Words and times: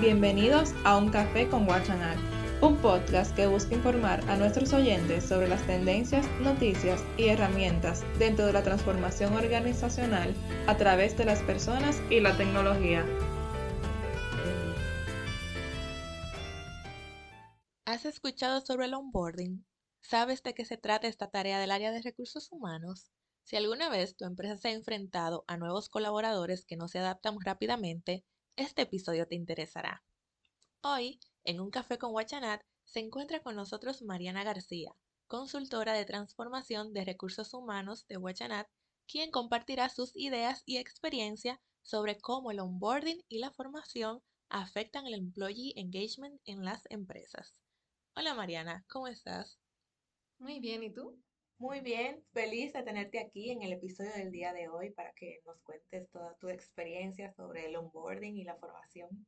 Bienvenidos 0.00 0.72
a 0.84 0.96
Un 0.96 1.10
Café 1.10 1.46
con 1.50 1.66
Guachanal, 1.66 2.16
un 2.62 2.78
podcast 2.78 3.36
que 3.36 3.46
busca 3.46 3.74
informar 3.74 4.26
a 4.30 4.36
nuestros 4.38 4.72
oyentes 4.72 5.24
sobre 5.24 5.46
las 5.46 5.66
tendencias, 5.66 6.26
noticias 6.40 7.04
y 7.18 7.28
herramientas 7.28 8.02
dentro 8.18 8.46
de 8.46 8.54
la 8.54 8.62
transformación 8.62 9.34
organizacional 9.34 10.34
a 10.66 10.78
través 10.78 11.18
de 11.18 11.26
las 11.26 11.42
personas 11.42 12.00
y 12.08 12.20
la 12.20 12.34
tecnología. 12.34 13.04
¿Has 17.84 18.06
escuchado 18.06 18.62
sobre 18.62 18.86
el 18.86 18.94
onboarding? 18.94 19.66
¿Sabes 20.00 20.42
de 20.42 20.54
qué 20.54 20.64
se 20.64 20.78
trata 20.78 21.08
esta 21.08 21.30
tarea 21.30 21.60
del 21.60 21.72
área 21.72 21.92
de 21.92 22.00
recursos 22.00 22.50
humanos? 22.50 23.10
Si 23.42 23.56
alguna 23.56 23.90
vez 23.90 24.16
tu 24.16 24.24
empresa 24.24 24.56
se 24.56 24.68
ha 24.68 24.72
enfrentado 24.72 25.44
a 25.46 25.58
nuevos 25.58 25.90
colaboradores 25.90 26.64
que 26.64 26.78
no 26.78 26.88
se 26.88 27.00
adaptan 27.00 27.36
rápidamente, 27.38 28.24
este 28.60 28.82
episodio 28.82 29.26
te 29.26 29.34
interesará. 29.34 30.04
Hoy, 30.82 31.18
en 31.44 31.60
un 31.60 31.70
café 31.70 31.96
con 31.96 32.12
Guachanat, 32.12 32.60
se 32.84 33.00
encuentra 33.00 33.42
con 33.42 33.56
nosotros 33.56 34.02
Mariana 34.02 34.44
García, 34.44 34.94
consultora 35.26 35.94
de 35.94 36.04
transformación 36.04 36.92
de 36.92 37.06
recursos 37.06 37.54
humanos 37.54 38.06
de 38.06 38.16
Guachanat, 38.16 38.68
quien 39.06 39.30
compartirá 39.30 39.88
sus 39.88 40.14
ideas 40.14 40.62
y 40.66 40.76
experiencia 40.76 41.58
sobre 41.80 42.20
cómo 42.20 42.50
el 42.50 42.60
onboarding 42.60 43.24
y 43.28 43.38
la 43.38 43.50
formación 43.50 44.22
afectan 44.50 45.06
el 45.06 45.14
employee 45.14 45.72
engagement 45.76 46.38
en 46.44 46.62
las 46.62 46.82
empresas. 46.90 47.54
Hola 48.14 48.34
Mariana, 48.34 48.84
¿cómo 48.88 49.08
estás? 49.08 49.58
Muy 50.38 50.60
bien, 50.60 50.82
¿y 50.82 50.92
tú? 50.92 51.18
Muy 51.60 51.80
bien, 51.80 52.24
feliz 52.32 52.72
de 52.72 52.82
tenerte 52.82 53.18
aquí 53.18 53.50
en 53.50 53.60
el 53.60 53.74
episodio 53.74 54.12
del 54.14 54.32
día 54.32 54.54
de 54.54 54.70
hoy 54.70 54.92
para 54.92 55.12
que 55.12 55.42
nos 55.44 55.60
cuentes 55.60 56.08
toda 56.10 56.34
tu 56.36 56.48
experiencia 56.48 57.34
sobre 57.34 57.66
el 57.66 57.76
onboarding 57.76 58.38
y 58.38 58.44
la 58.44 58.56
formación. 58.56 59.26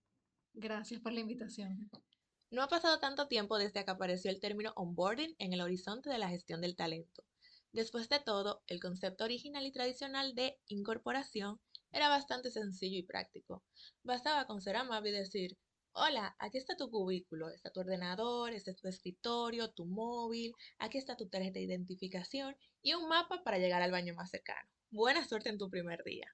Gracias 0.54 0.98
por 1.02 1.12
la 1.12 1.20
invitación. 1.20 1.90
No 2.50 2.62
ha 2.62 2.68
pasado 2.68 2.98
tanto 3.00 3.28
tiempo 3.28 3.58
desde 3.58 3.84
que 3.84 3.90
apareció 3.90 4.30
el 4.30 4.40
término 4.40 4.72
onboarding 4.76 5.36
en 5.38 5.52
el 5.52 5.60
horizonte 5.60 6.08
de 6.08 6.16
la 6.16 6.30
gestión 6.30 6.62
del 6.62 6.74
talento. 6.74 7.22
Después 7.70 8.08
de 8.08 8.18
todo, 8.18 8.62
el 8.66 8.80
concepto 8.80 9.24
original 9.24 9.66
y 9.66 9.70
tradicional 9.70 10.34
de 10.34 10.58
incorporación 10.68 11.60
era 11.90 12.08
bastante 12.08 12.50
sencillo 12.50 12.96
y 12.96 13.02
práctico. 13.02 13.62
Bastaba 14.04 14.46
con 14.46 14.62
ser 14.62 14.76
amable 14.76 15.10
y 15.10 15.12
decir, 15.12 15.58
Hola, 15.94 16.34
aquí 16.38 16.56
está 16.56 16.74
tu 16.74 16.90
cubículo, 16.90 17.50
está 17.50 17.70
tu 17.70 17.80
ordenador, 17.80 18.52
este 18.52 18.70
es 18.70 18.78
tu 18.78 18.88
escritorio, 18.88 19.72
tu 19.72 19.84
móvil, 19.84 20.54
aquí 20.78 20.96
está 20.96 21.16
tu 21.16 21.28
tarjeta 21.28 21.58
de 21.58 21.66
identificación 21.66 22.56
y 22.80 22.94
un 22.94 23.08
mapa 23.08 23.42
para 23.44 23.58
llegar 23.58 23.82
al 23.82 23.90
baño 23.90 24.14
más 24.14 24.30
cercano. 24.30 24.66
Buena 24.90 25.22
suerte 25.28 25.50
en 25.50 25.58
tu 25.58 25.68
primer 25.68 26.02
día. 26.02 26.26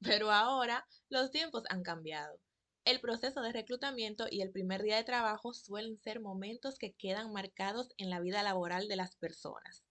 Pero 0.00 0.32
ahora 0.32 0.84
los 1.08 1.30
tiempos 1.30 1.62
han 1.68 1.84
cambiado. 1.84 2.40
El 2.84 3.00
proceso 3.00 3.42
de 3.42 3.52
reclutamiento 3.52 4.26
y 4.28 4.42
el 4.42 4.50
primer 4.50 4.82
día 4.82 4.96
de 4.96 5.04
trabajo 5.04 5.54
suelen 5.54 5.98
ser 5.98 6.18
momentos 6.20 6.76
que 6.76 6.92
quedan 6.94 7.32
marcados 7.32 7.90
en 7.98 8.10
la 8.10 8.18
vida 8.18 8.42
laboral 8.42 8.88
de 8.88 8.96
las 8.96 9.14
personas. 9.14 9.84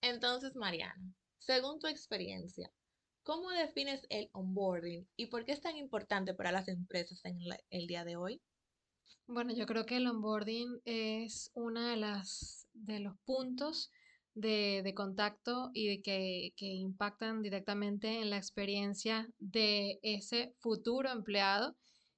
Entonces, 0.00 0.56
Mariana, 0.56 1.14
según 1.38 1.78
tu 1.78 1.86
experiencia, 1.86 2.72
¿cómo 3.22 3.48
defines 3.50 4.06
el 4.10 4.28
onboarding 4.32 5.08
y 5.14 5.26
por 5.26 5.44
qué 5.44 5.52
es 5.52 5.60
tan 5.60 5.76
importante 5.76 6.34
para 6.34 6.50
las 6.50 6.66
empresas 6.66 7.24
en 7.24 7.38
el 7.70 7.86
día 7.86 8.04
de 8.04 8.16
hoy? 8.16 8.42
Bueno, 9.26 9.52
yo 9.54 9.66
creo 9.66 9.84
que 9.86 9.96
el 9.96 10.06
onboarding 10.06 10.80
es 10.84 11.50
una 11.54 11.90
de 11.90 11.96
las 11.96 12.66
de 12.74 13.00
los 13.00 13.16
puntos 13.24 13.90
de, 14.34 14.82
de 14.84 14.94
contacto 14.94 15.70
y 15.72 15.88
de 15.88 16.02
que, 16.02 16.52
que, 16.56 16.66
impactan 16.66 17.42
directamente 17.42 18.20
en 18.20 18.30
la 18.30 18.36
experiencia 18.36 19.28
de 19.38 19.98
ese 20.02 20.54
futuro 20.60 21.10
empleado 21.10 21.74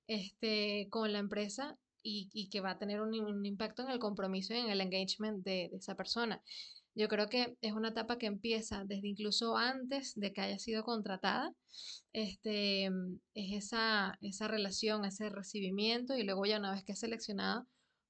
este, 0.09 0.89
con 0.91 1.13
la 1.13 1.21
empresa 1.21 1.79
y, 2.03 2.29
y 2.33 2.49
que 2.51 2.61
va 2.61 2.73
a 2.73 2.79
tener 2.79 3.01
un, 3.01 3.15
un, 3.15 3.47
impacto 3.47 3.83
en 3.83 3.91
el 3.91 4.01
compromiso 4.01 4.53
y 4.53 4.59
en 4.59 4.69
el 4.69 4.81
engagement 4.81 5.45
de, 5.45 5.69
de 5.71 5.77
esa 5.77 5.95
persona. 5.95 6.43
Yo 6.99 7.07
creo 7.07 7.29
que 7.29 7.57
es 7.61 7.75
una 7.75 7.91
etapa 7.91 8.19
que 8.19 8.27
empieza 8.27 8.83
desde 8.85 9.07
incluso 9.07 9.57
antes 9.57 10.15
de 10.17 10.33
que 10.33 10.41
haya 10.41 10.59
sido 10.59 10.83
contratada. 10.83 11.55
Este, 12.13 12.87
es 13.35 13.67
esa, 13.67 14.19
esa 14.21 14.49
relación, 14.49 15.05
ese 15.05 15.29
recibimiento 15.31 16.17
y 16.17 16.25
luego 16.25 16.45
ya 16.45 16.59
una 16.59 16.73
vez 16.73 16.83
que 16.83 16.93
es 16.93 16.99
seleccionada, 16.99 17.65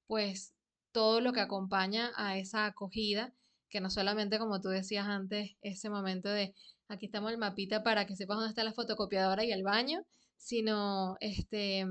pues 0.07 0.55
todo 0.91 1.21
lo 1.21 1.33
que 1.33 1.39
acompaña 1.39 2.11
a 2.15 2.39
esa 2.39 2.65
acogida, 2.65 3.31
que 3.69 3.79
no 3.79 3.91
solamente 3.91 4.39
como 4.39 4.59
tú 4.59 4.69
decías 4.69 5.05
antes, 5.05 5.51
ese 5.61 5.91
momento 5.91 6.29
de 6.29 6.55
aquí 6.87 7.05
estamos 7.05 7.31
el 7.31 7.37
mapita 7.37 7.83
para 7.83 8.07
que 8.07 8.15
sepas 8.15 8.37
dónde 8.37 8.49
está 8.49 8.63
la 8.63 8.73
fotocopiadora 8.73 9.45
y 9.45 9.51
el 9.51 9.61
baño, 9.61 10.01
sino 10.35 11.15
este, 11.19 11.85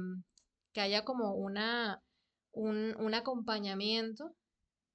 que 0.72 0.80
haya 0.80 1.04
como 1.04 1.34
una, 1.34 2.02
un, 2.50 2.96
un 2.98 3.14
acompañamiento 3.14 4.34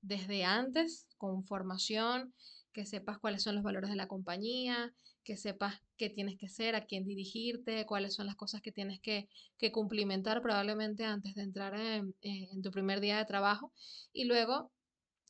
desde 0.03 0.44
antes 0.44 1.08
con 1.18 1.44
formación, 1.46 2.34
que 2.74 2.86
sepas 2.86 3.19
cuáles 3.19 3.41
son 3.41 3.56
los 3.56 3.64
valores 3.64 3.90
de 3.90 3.96
la 3.96 4.08
compañía, 4.08 4.94
que 5.24 5.38
sepas 5.38 5.75
qué 5.97 6.09
tienes 6.09 6.38
que 6.38 6.47
hacer, 6.47 6.75
a 6.75 6.86
quién 6.86 7.06
dirigirte, 7.06 7.86
cuáles 7.86 8.13
son 8.13 8.25
las 8.25 8.36
cosas 8.36 8.62
que 8.62 8.72
tienes 8.72 9.00
que, 9.00 9.28
cumplimentar 9.72 10.42
probablemente 10.42 11.06
antes 11.06 11.36
de 11.36 11.44
entrar 11.44 11.74
en, 11.80 12.13
en, 12.22 12.62
tu 12.62 12.69
primer 12.72 13.00
día 13.00 13.18
de 13.18 13.25
trabajo. 13.25 13.72
Y 14.12 14.25
luego 14.25 14.72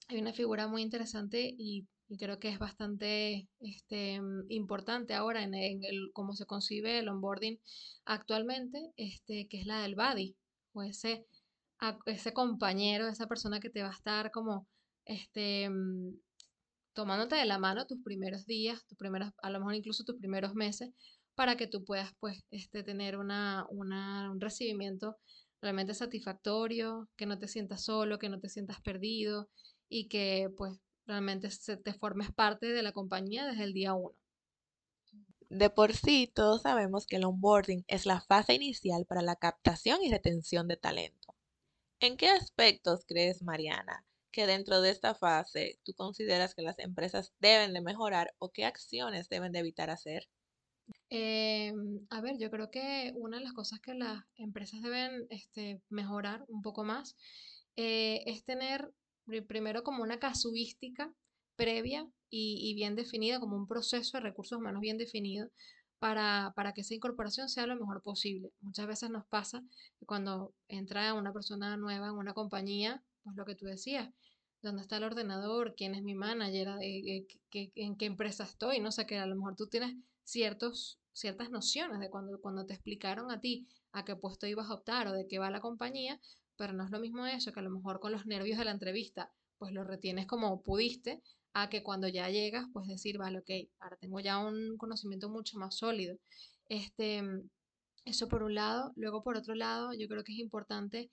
hay 0.08 0.20
una 0.20 0.34
figura 0.34 0.68
muy 0.68 0.82
interesante 0.82 1.54
y, 1.58 1.88
creo 2.20 2.38
que 2.38 2.50
es 2.50 2.60
bastante 2.60 3.48
este, 3.60 4.22
importante 4.50 5.16
ahora 5.16 5.42
en, 5.42 5.56
el, 5.56 6.12
cómo 6.14 6.36
se 6.36 6.46
concibe 6.46 7.00
el 7.00 7.10
onboarding 7.10 7.60
actualmente, 8.06 8.92
este, 8.98 9.48
que 9.48 9.60
es 9.60 9.66
la 9.66 9.82
del 9.82 9.96
buddy 9.96 10.36
o 10.74 10.84
a 11.84 11.98
ese 12.06 12.34
compañero, 12.34 13.08
esa 13.08 13.28
persona 13.28 13.60
que 13.60 13.70
te 13.70 13.84
va 13.84 13.90
a 13.90 13.94
estar 13.94 14.32
como, 14.32 14.68
este, 15.06 15.70
mm, 15.70 16.16
tomándote 16.94 17.36
de 17.36 17.46
la 17.46 17.60
mano 17.60 17.86
tus 17.88 18.02
primeros 18.04 18.46
días, 18.46 18.86
tus 18.88 18.98
primeros, 18.98 19.32
a 19.42 19.50
lo 19.50 19.60
mejor 19.60 19.76
incluso 19.76 20.04
tus 20.06 20.18
primeros 20.18 20.56
meses, 20.56 20.92
para 21.36 21.58
que 21.58 21.68
tú 21.68 21.84
puedas, 21.84 22.12
pues, 22.20 22.44
este, 22.52 22.84
tener 22.84 23.18
una, 23.18 23.66
una, 23.70 24.32
un 24.32 24.40
recibimiento 24.40 25.18
realmente 25.62 25.94
satisfactorio, 25.94 27.10
que 27.18 27.26
no 27.26 27.38
te 27.40 27.48
sientas 27.48 27.84
solo, 27.84 28.20
que 28.20 28.30
no 28.30 28.40
te 28.40 28.50
sientas 28.50 28.82
perdido 28.82 29.50
y 29.90 30.08
que, 30.08 30.50
pues, 30.58 30.80
realmente 31.06 31.52
se, 31.52 31.78
te 31.78 31.94
formes 31.94 32.32
parte 32.34 32.68
de 32.68 32.84
la 32.84 32.94
compañía 32.94 33.46
desde 33.46 33.64
el 33.66 33.74
día 33.74 33.94
uno. 33.94 34.16
De 35.50 35.70
por 35.70 35.94
sí, 35.94 36.32
todos 36.34 36.64
sabemos 36.64 37.06
que 37.06 37.18
el 37.18 37.26
onboarding 37.26 37.84
es 37.88 38.06
la 38.06 38.22
fase 38.22 38.54
inicial 38.56 39.06
para 39.06 39.22
la 39.22 39.36
captación 39.36 40.02
y 40.02 40.10
retención 40.12 40.68
de 40.68 40.78
talento. 40.78 41.23
¿En 42.04 42.18
qué 42.18 42.28
aspectos 42.28 43.06
crees, 43.08 43.42
Mariana, 43.44 44.06
que 44.30 44.46
dentro 44.46 44.82
de 44.82 44.90
esta 44.90 45.16
fase 45.16 45.80
tú 45.86 45.94
consideras 45.94 46.54
que 46.54 46.62
las 46.62 46.78
empresas 46.80 47.32
deben 47.40 47.72
de 47.72 47.80
mejorar 47.80 48.34
o 48.40 48.52
qué 48.52 48.66
acciones 48.66 49.30
deben 49.30 49.54
de 49.54 49.60
evitar 49.60 49.90
hacer? 49.90 50.28
Eh, 51.10 51.72
a 52.10 52.20
ver, 52.20 52.38
yo 52.38 52.52
creo 52.52 52.70
que 52.70 53.14
una 53.16 53.38
de 53.38 53.46
las 53.46 53.54
cosas 53.54 53.80
que 53.80 53.94
las 53.94 54.22
empresas 54.36 54.82
deben 54.82 55.28
este, 55.30 55.82
mejorar 55.88 56.44
un 56.50 56.62
poco 56.62 56.84
más 56.84 57.16
eh, 57.78 58.22
es 58.26 58.44
tener 58.44 58.92
primero 59.48 59.84
como 59.84 60.04
una 60.04 60.20
casuística 60.20 61.10
previa 61.56 62.06
y, 62.30 62.70
y, 62.70 62.76
bien 62.76 62.96
definida, 62.96 63.40
como 63.40 63.56
un 63.56 63.66
proceso 63.66 64.18
de 64.18 64.24
recursos 64.24 64.58
humanos 64.58 64.82
bien 64.82 64.98
definido 64.98 65.48
para, 66.04 66.52
para, 66.54 66.74
que 66.74 66.82
esa 66.82 66.96
incorporación 66.96 67.48
sea 67.48 67.66
lo 67.66 67.78
mejor 67.78 68.02
posible. 68.02 68.52
Muchas 68.60 68.88
veces 68.88 69.10
nos 69.10 69.26
pasa 69.26 69.64
que 69.98 70.06
cuando 70.06 70.54
entra 70.68 71.14
una 71.14 71.32
persona 71.32 71.78
nueva 71.78 72.08
en 72.08 72.16
una 72.16 72.34
compañía, 72.34 73.02
pues 73.24 73.38
lo 73.38 73.46
que 73.46 73.56
tú 73.56 73.68
decías, 73.68 74.10
¿dónde 74.62 74.82
está 74.82 74.98
el 74.98 75.06
ordenador? 75.06 75.76
¿Quién 75.78 75.96
es 75.96 76.04
mi 76.04 76.14
manager? 76.14 76.68
¿En 76.82 77.26
qué, 77.50 77.72
en 77.76 77.96
qué 77.96 78.06
empresa 78.06 78.44
estoy? 78.44 78.82
No 78.82 78.92
sé, 78.92 79.06
que 79.06 79.18
a 79.18 79.26
lo 79.26 79.38
mejor 79.38 79.56
tú 79.56 79.68
tienes 79.68 79.96
ciertos, 80.26 81.00
ciertas 81.14 81.50
nociones 81.52 82.02
de 82.02 82.10
cuando, 82.10 82.38
cuando 82.42 82.66
te 82.66 82.74
explicaron 82.74 83.32
a 83.32 83.40
ti 83.40 83.66
a 83.94 84.04
qué 84.04 84.18
puesto 84.18 84.46
ibas 84.46 84.70
a 84.70 84.74
optar 84.74 85.08
o 85.08 85.14
de 85.14 85.26
qué 85.26 85.40
va 85.40 85.50
la 85.52 85.62
compañía, 85.62 86.20
pero 86.58 86.74
no 86.74 86.84
es 86.84 86.92
lo 86.92 87.00
mismo 87.00 87.26
eso 87.28 87.54
que 87.54 87.62
a 87.62 87.64
lo 87.64 87.70
mejor 87.70 88.02
con 88.02 88.12
los 88.12 88.26
nervios 88.26 88.58
de 88.58 88.66
la 88.66 88.72
entrevista, 88.72 89.32
pues 89.58 89.72
lo 89.72 89.86
retienes 89.86 90.28
como 90.28 90.64
pudiste, 90.64 91.24
a 91.54 91.70
que 91.70 91.84
cuando 91.84 92.08
ya 92.08 92.30
llegas, 92.30 92.66
pues 92.74 92.88
decir, 92.88 93.18
vale, 93.18 93.40
ok, 93.40 93.50
ahora 93.80 93.98
tengo 93.98 94.20
ya 94.20 94.40
un 94.40 94.78
conocimiento 94.78 95.30
mucho 95.30 95.58
más 95.58 95.78
sólido. 95.78 96.18
Este, 96.68 97.22
eso 98.06 98.28
por 98.28 98.44
un 98.44 98.56
lado. 98.56 98.92
Luego, 98.96 99.24
por 99.24 99.38
otro 99.38 99.56
lado, 99.56 99.94
yo 99.94 100.08
creo 100.08 100.24
que 100.24 100.34
es 100.34 100.40
importante 100.40 101.10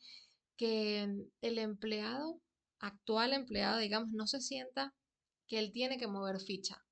que 0.57 1.09
el 1.41 1.59
empleado, 1.59 2.41
actual 2.81 3.33
empleado, 3.33 3.79
digamos, 3.79 4.11
no 4.13 4.27
se 4.27 4.41
sienta 4.41 4.95
que 5.47 5.59
él 5.59 5.73
tiene 5.73 5.99
que 5.99 6.07
mover 6.07 6.41
ficha. 6.41 6.83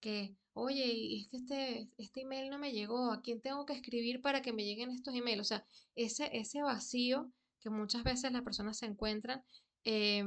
Que, 0.00 0.36
oye, 0.54 1.18
es 1.20 1.28
que 1.28 1.36
este, 1.38 1.90
este 1.98 2.22
email 2.22 2.50
no 2.50 2.58
me 2.58 2.72
llegó, 2.72 3.12
¿a 3.12 3.22
quién 3.22 3.40
tengo 3.40 3.64
que 3.66 3.74
escribir 3.74 4.20
para 4.20 4.42
que 4.42 4.52
me 4.52 4.64
lleguen 4.64 4.90
estos 4.90 5.14
emails? 5.14 5.40
O 5.40 5.44
sea, 5.44 5.66
ese, 5.94 6.30
ese 6.36 6.62
vacío 6.62 7.32
que 7.60 7.70
muchas 7.70 8.02
veces 8.04 8.32
las 8.32 8.42
personas 8.42 8.78
se 8.78 8.86
encuentran, 8.86 9.42
eh, 9.84 10.24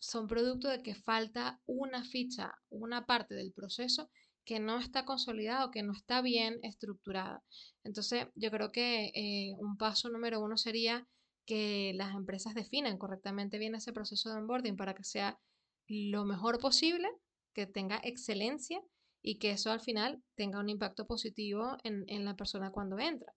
son 0.00 0.26
producto 0.26 0.68
de 0.68 0.82
que 0.82 0.94
falta 0.94 1.60
una 1.66 2.04
ficha, 2.04 2.52
una 2.70 3.06
parte 3.06 3.34
del 3.34 3.52
proceso 3.52 4.10
que 4.44 4.58
no 4.58 4.78
está 4.78 5.04
consolidado, 5.04 5.70
que 5.70 5.82
no 5.82 5.92
está 5.92 6.22
bien 6.22 6.58
estructurada. 6.62 7.44
Entonces, 7.84 8.26
yo 8.34 8.50
creo 8.50 8.72
que 8.72 9.12
eh, 9.14 9.54
un 9.58 9.76
paso 9.76 10.08
número 10.08 10.40
uno 10.40 10.56
sería 10.56 11.06
que 11.46 11.92
las 11.94 12.14
empresas 12.14 12.54
definan 12.54 12.98
correctamente 12.98 13.58
bien 13.58 13.74
ese 13.74 13.92
proceso 13.92 14.30
de 14.30 14.36
onboarding 14.36 14.76
para 14.76 14.94
que 14.94 15.04
sea 15.04 15.38
lo 15.86 16.24
mejor 16.24 16.58
posible, 16.58 17.08
que 17.54 17.66
tenga 17.66 18.00
excelencia 18.02 18.80
y 19.22 19.38
que 19.38 19.50
eso 19.50 19.70
al 19.70 19.80
final 19.80 20.22
tenga 20.34 20.60
un 20.60 20.68
impacto 20.68 21.06
positivo 21.06 21.76
en, 21.84 22.04
en 22.08 22.24
la 22.24 22.36
persona 22.36 22.70
cuando 22.70 22.98
entra. 22.98 23.32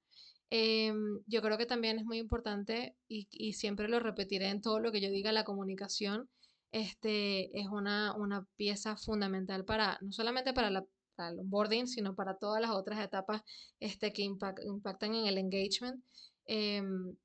Em, 0.50 1.20
yo 1.26 1.42
creo 1.42 1.58
que 1.58 1.66
también 1.66 1.98
es 1.98 2.06
muy 2.06 2.20
importante 2.20 2.96
y, 3.08 3.28
y, 3.32 3.54
siempre 3.54 3.88
lo 3.88 4.00
repetiré 4.00 4.50
en 4.50 4.62
todo 4.62 4.80
lo 4.80 4.92
que 4.92 5.02
yo 5.02 5.10
diga, 5.10 5.32
la 5.32 5.44
comunicación 5.44 6.30
este, 6.74 7.58
es 7.58 7.68
una, 7.68 8.14
una 8.18 8.46
pieza 8.58 8.98
fundamental 8.98 9.64
para, 9.64 9.98
no 10.02 10.12
solamente 10.12 10.54
para, 10.54 10.70
la, 10.70 10.84
el 11.20 11.40
onboarding, 11.40 11.88
sino 11.88 12.16
para 12.16 12.36
todas 12.38 12.62
las 12.62 12.72
otras 12.72 13.00
etapas 13.00 13.42
este, 13.80 14.12
que 14.12 14.24
impactan 14.24 15.16
en 15.16 15.28
el 15.28 15.38
engagement. 15.38 16.04
Em, 16.46 17.16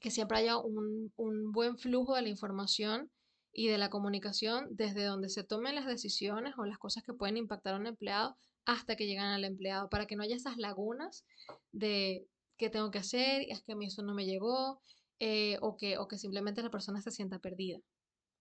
que 0.00 0.10
siempre 0.10 0.38
haya 0.38 0.58
un, 0.58 1.12
un 1.16 1.52
buen 1.52 1.78
flujo 1.78 2.14
de 2.14 2.22
la 2.22 2.28
información 2.28 3.10
y 3.52 3.68
de 3.68 3.78
la 3.78 3.88
comunicación 3.88 4.68
desde 4.70 5.04
donde 5.04 5.28
se 5.28 5.44
tomen 5.44 5.74
las 5.74 5.86
decisiones 5.86 6.54
o 6.58 6.66
las 6.66 6.78
cosas 6.78 7.02
que 7.04 7.14
pueden 7.14 7.36
impactar 7.36 7.74
a 7.74 7.78
un 7.78 7.86
empleado 7.86 8.36
hasta 8.66 8.96
que 8.96 9.06
llegan 9.06 9.32
al 9.32 9.44
empleado, 9.44 9.88
para 9.88 10.06
que 10.06 10.16
no 10.16 10.22
haya 10.22 10.36
esas 10.36 10.56
lagunas 10.56 11.24
de 11.72 12.26
qué 12.56 12.70
tengo 12.70 12.90
que 12.90 12.98
hacer, 12.98 13.46
es 13.48 13.62
que 13.62 13.72
a 13.72 13.76
mí 13.76 13.86
eso 13.86 14.02
no 14.02 14.14
me 14.14 14.26
llegó, 14.26 14.80
eh, 15.20 15.58
o, 15.60 15.76
que, 15.76 15.98
o 15.98 16.08
que 16.08 16.18
simplemente 16.18 16.62
la 16.62 16.70
persona 16.70 17.00
se 17.00 17.10
sienta 17.10 17.38
perdida. 17.38 17.78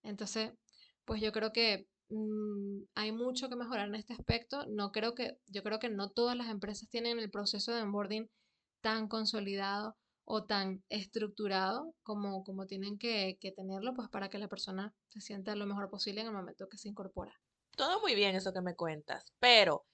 Entonces, 0.03 0.51
pues 1.05 1.21
yo 1.21 1.31
creo 1.31 1.51
que 1.51 1.88
mm, 2.09 2.83
hay 2.95 3.11
mucho 3.11 3.50
que 3.50 3.55
mejorar 3.55 3.88
en 3.88 3.95
este 3.95 4.13
aspecto. 4.13 4.65
No 4.67 4.91
creo 4.91 5.15
que, 5.15 5.38
yo 5.47 5.63
creo 5.63 5.79
que 5.79 5.89
no 5.89 6.09
todas 6.09 6.38
las 6.38 6.50
empresas 6.50 6.89
tienen 6.89 7.19
el 7.19 7.31
proceso 7.31 7.71
de 7.73 7.81
onboarding 7.81 8.29
tan 8.81 9.07
consolidado 9.07 9.95
o 10.25 10.45
tan 10.45 10.83
estructurado 10.89 11.94
como, 12.03 12.44
como 12.44 12.65
tienen 12.65 12.97
que, 12.97 13.38
tenerlo, 13.55 13.94
pues 13.94 14.09
para 14.09 14.29
que 14.29 14.38
la 14.38 14.47
persona 14.47 14.94
se 15.09 15.21
sienta 15.21 15.55
lo 15.55 15.65
mejor 15.65 15.89
posible 15.89 16.21
en 16.21 16.27
el 16.27 16.33
momento 16.33 16.67
que 16.69 16.77
se 16.77 16.89
incorpora. 16.89 17.33
Todo 17.75 18.00
muy 18.01 18.15
bien 18.15 18.35
eso 18.35 18.53
que 18.53 18.61
me 18.61 18.75
cuentas, 18.75 19.25
pero 19.39 19.85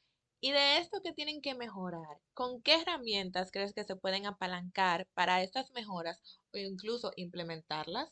¿y 0.42 0.52
de 0.52 0.78
esto 0.78 1.02
que 1.04 1.14
tienen 1.14 1.42
que 1.42 1.56
mejorar? 1.56 2.20
¿Con 2.34 2.62
qué 2.62 2.82
herramientas 2.82 3.52
crees 3.52 3.74
que 3.74 3.86
se 3.86 3.96
pueden 3.96 4.26
apalancar 4.26 5.08
para 5.14 5.42
estas 5.42 5.72
mejoras 5.72 6.20
o 6.54 6.58
incluso 6.58 7.12
implementarlas? 7.16 8.10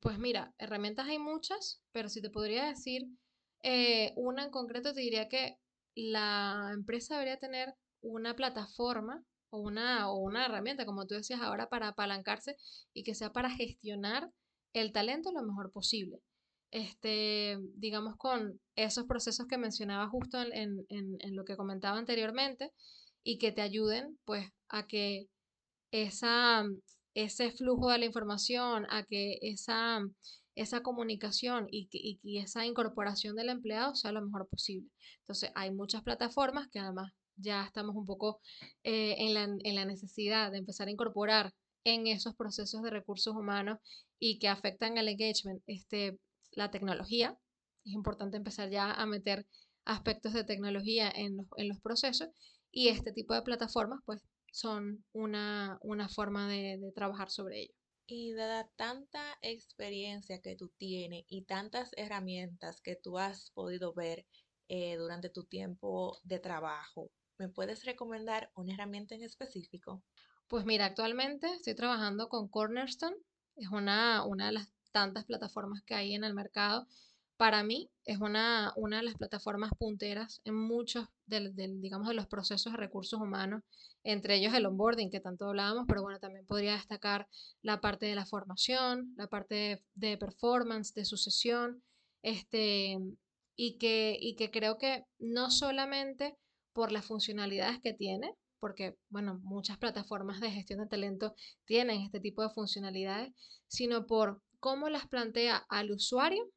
Pues 0.00 0.18
mira, 0.18 0.54
herramientas 0.58 1.06
hay 1.08 1.18
muchas, 1.18 1.82
pero 1.92 2.08
si 2.08 2.20
te 2.22 2.30
podría 2.30 2.66
decir 2.66 3.06
eh, 3.62 4.12
una 4.16 4.44
en 4.44 4.50
concreto, 4.50 4.92
te 4.92 5.00
diría 5.00 5.28
que 5.28 5.56
la 5.94 6.70
empresa 6.72 7.14
debería 7.14 7.38
tener 7.38 7.74
una 8.02 8.34
plataforma 8.34 9.22
o 9.50 9.58
una, 9.60 10.10
o 10.10 10.16
una 10.16 10.46
herramienta, 10.46 10.84
como 10.84 11.06
tú 11.06 11.14
decías 11.14 11.40
ahora, 11.40 11.68
para 11.68 11.88
apalancarse 11.88 12.56
y 12.92 13.04
que 13.04 13.14
sea 13.14 13.32
para 13.32 13.50
gestionar 13.50 14.30
el 14.72 14.92
talento 14.92 15.32
lo 15.32 15.42
mejor 15.42 15.70
posible. 15.72 16.18
Este, 16.70 17.56
digamos, 17.76 18.16
con 18.16 18.60
esos 18.74 19.04
procesos 19.06 19.46
que 19.46 19.58
mencionaba 19.58 20.08
justo 20.08 20.38
en, 20.40 20.84
lo 21.34 21.44
que 21.44 21.56
comentaba 21.56 21.98
anteriormente 21.98 22.72
y 23.22 23.38
que 23.38 23.52
te 23.52 23.62
ayuden, 23.62 24.18
pues, 24.24 24.48
a 24.68 24.86
que 24.86 25.28
esa, 25.92 26.64
ese 27.14 27.52
flujo 27.52 27.90
de 27.90 27.98
la 27.98 28.04
información, 28.06 28.86
a 28.90 29.04
que 29.04 29.38
esa, 29.42 30.00
esa 30.54 30.82
comunicación 30.82 31.68
y, 31.70 31.88
y, 31.90 32.38
esa 32.38 32.66
incorporación 32.66 33.36
del 33.36 33.48
empleado 33.50 33.94
sea 33.94 34.12
lo 34.12 34.22
mejor 34.22 34.48
posible. 34.48 34.90
Entonces, 35.20 35.50
hay 35.54 35.72
muchas 35.72 36.02
plataformas 36.02 36.68
que 36.70 36.80
además 36.80 37.12
ya 37.36 37.64
estamos 37.64 37.96
un 37.96 38.06
poco 38.06 38.40
eh, 38.82 39.16
en, 39.18 39.34
la, 39.34 39.44
en, 39.44 39.74
la, 39.74 39.84
necesidad 39.84 40.52
de 40.52 40.58
empezar 40.58 40.88
a 40.88 40.92
incorporar 40.92 41.52
en 41.84 42.06
esos 42.06 42.34
procesos 42.34 42.82
de 42.82 42.90
recursos 42.90 43.34
humanos 43.34 43.78
y 44.18 44.38
que 44.38 44.48
afectan 44.48 44.98
al 44.98 45.08
engagement 45.08 45.62
este, 45.66 46.18
la 46.52 46.70
tecnología. 46.70 47.36
Es 47.84 47.92
importante 47.92 48.36
empezar 48.36 48.70
ya 48.70 48.92
a 48.92 49.06
meter 49.06 49.46
aspectos 49.84 50.32
de 50.32 50.44
tecnología 50.44 51.10
en 51.10 51.36
los, 51.36 51.46
en 51.56 51.68
los 51.68 51.80
procesos 51.80 52.28
y 52.70 52.88
este 52.88 53.12
tipo 53.12 53.34
de 53.34 53.42
plataformas 53.42 54.00
pues 54.04 54.22
son 54.54 55.04
una, 55.12 55.78
una 55.82 56.08
forma 56.08 56.48
de, 56.48 56.78
de 56.78 56.92
trabajar 56.92 57.30
sobre 57.30 57.62
ello. 57.62 57.74
Y 58.06 58.32
dada 58.34 58.70
tanta 58.76 59.38
experiencia 59.42 60.40
que 60.40 60.56
tú 60.56 60.70
tienes 60.76 61.24
y 61.28 61.44
tantas 61.44 61.90
herramientas 61.96 62.80
que 62.80 62.96
tú 62.96 63.18
has 63.18 63.50
podido 63.50 63.94
ver 63.94 64.26
eh, 64.68 64.96
durante 64.96 65.30
tu 65.30 65.44
tiempo 65.44 66.18
de 66.22 66.38
trabajo, 66.38 67.10
¿Me 67.36 67.48
puedes 67.48 67.84
recomendar 67.84 68.50
una 68.54 68.74
herramienta 68.74 69.16
en 69.16 69.22
específico? 69.24 70.04
Pues 70.46 70.64
mira, 70.64 70.84
actualmente 70.84 71.52
estoy 71.52 71.74
trabajando 71.74 72.28
con 72.28 72.48
Cornerstone. 72.48 73.16
Es 73.56 73.68
una, 73.70 74.24
una 74.24 74.46
de 74.46 74.52
las 74.52 74.72
tantas 74.92 75.24
plataformas 75.24 75.82
que 75.82 75.94
hay 75.94 76.14
en 76.14 76.22
el 76.22 76.32
mercado. 76.32 76.86
Para 77.36 77.64
mí 77.64 77.90
es 78.04 78.18
una, 78.18 78.72
una 78.76 78.98
de 78.98 79.02
las 79.02 79.16
plataformas 79.16 79.72
punteras 79.76 80.40
en 80.44 80.54
muchos 80.54 81.08
de, 81.26 81.52
digamos, 81.80 82.06
de 82.08 82.14
los 82.14 82.28
procesos 82.28 82.72
de 82.72 82.78
recursos 82.78 83.20
humanos, 83.20 83.62
entre 84.04 84.36
ellos 84.36 84.54
el 84.54 84.66
onboarding 84.66 85.10
que 85.10 85.20
tanto 85.20 85.48
hablábamos, 85.48 85.84
pero 85.88 86.02
bueno, 86.02 86.20
también 86.20 86.46
podría 86.46 86.74
destacar 86.74 87.26
la 87.62 87.80
parte 87.80 88.06
de 88.06 88.14
la 88.14 88.24
formación, 88.24 89.14
la 89.16 89.26
parte 89.26 89.84
de, 89.94 90.16
performance, 90.16 90.94
de 90.94 91.04
sucesión, 91.04 91.82
este, 92.22 92.98
y, 93.56 93.78
que, 93.78 94.16
y 94.20 94.36
que 94.36 94.50
creo 94.52 94.78
que 94.78 95.04
no 95.18 95.50
solamente 95.50 96.36
por 96.72 96.92
las 96.92 97.04
funcionalidades 97.04 97.80
que 97.80 97.94
tiene, 97.94 98.32
porque, 98.60 98.96
bueno, 99.08 99.40
muchas 99.42 99.76
plataformas 99.78 100.40
de 100.40 100.50
gestión 100.50 100.80
de 100.80 100.86
talento 100.86 101.34
tienen 101.64 102.00
este 102.00 102.20
tipo 102.20 102.42
de 102.42 102.50
funcionalidades, 102.50 103.32
sino 103.66 104.06
por 104.06 104.40
cómo 104.60 104.88
las 104.88 105.08
plantea 105.08 105.64
al 105.68 105.90
usuario 105.90 106.48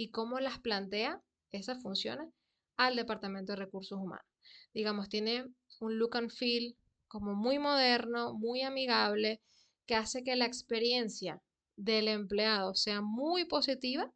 y 0.00 0.10
cómo 0.10 0.40
las 0.40 0.58
plantea 0.60 1.22
esas 1.50 1.82
funciones 1.82 2.32
al 2.78 2.96
Departamento 2.96 3.52
de 3.52 3.56
Recursos 3.56 3.98
Humanos. 3.98 4.24
Digamos, 4.72 5.10
tiene 5.10 5.44
un 5.78 5.98
look 5.98 6.16
and 6.16 6.30
feel 6.30 6.74
como 7.06 7.34
muy 7.34 7.58
moderno, 7.58 8.32
muy 8.32 8.62
amigable, 8.62 9.42
que 9.84 9.96
hace 9.96 10.24
que 10.24 10.36
la 10.36 10.46
experiencia 10.46 11.42
del 11.76 12.08
empleado 12.08 12.74
sea 12.74 13.02
muy 13.02 13.44
positiva 13.44 14.10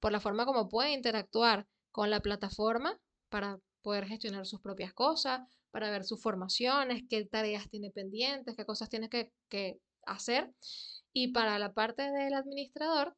por 0.00 0.10
la 0.10 0.18
forma 0.18 0.44
como 0.44 0.68
puede 0.68 0.92
interactuar 0.92 1.68
con 1.92 2.10
la 2.10 2.18
plataforma 2.18 2.98
para 3.28 3.60
poder 3.82 4.06
gestionar 4.06 4.44
sus 4.44 4.60
propias 4.60 4.92
cosas, 4.92 5.42
para 5.70 5.88
ver 5.92 6.02
sus 6.02 6.20
formaciones, 6.20 7.04
qué 7.08 7.24
tareas 7.26 7.70
tiene 7.70 7.92
pendientes, 7.92 8.56
qué 8.56 8.64
cosas 8.64 8.88
tiene 8.88 9.08
que, 9.08 9.30
que 9.48 9.78
hacer. 10.04 10.52
Y 11.12 11.28
para 11.28 11.60
la 11.60 11.74
parte 11.74 12.10
del 12.10 12.34
administrador, 12.34 13.14